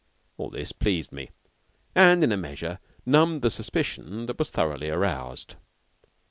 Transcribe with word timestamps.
All 0.39 0.49
this 0.49 0.71
pleased 0.71 1.11
me, 1.11 1.29
and 1.93 2.23
in 2.23 2.31
a 2.31 2.35
measure 2.35 2.79
numbed 3.05 3.43
the 3.43 3.51
suspicion 3.51 4.25
that 4.25 4.39
was 4.39 4.49
thoroughly 4.49 4.89
aroused. 4.89 5.57